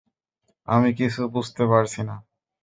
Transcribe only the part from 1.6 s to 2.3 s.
পারছি না!